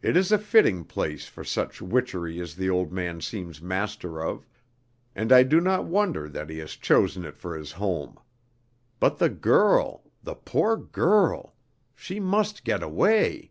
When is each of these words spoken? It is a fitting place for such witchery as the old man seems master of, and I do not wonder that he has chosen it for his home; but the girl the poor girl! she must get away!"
It 0.00 0.16
is 0.16 0.32
a 0.32 0.38
fitting 0.38 0.82
place 0.82 1.26
for 1.26 1.44
such 1.44 1.82
witchery 1.82 2.40
as 2.40 2.56
the 2.56 2.70
old 2.70 2.90
man 2.90 3.20
seems 3.20 3.60
master 3.60 4.18
of, 4.24 4.48
and 5.14 5.30
I 5.30 5.42
do 5.42 5.60
not 5.60 5.84
wonder 5.84 6.26
that 6.30 6.48
he 6.48 6.56
has 6.60 6.70
chosen 6.72 7.26
it 7.26 7.36
for 7.36 7.54
his 7.54 7.72
home; 7.72 8.18
but 8.98 9.18
the 9.18 9.28
girl 9.28 10.04
the 10.22 10.36
poor 10.36 10.78
girl! 10.78 11.54
she 11.94 12.18
must 12.18 12.64
get 12.64 12.82
away!" 12.82 13.50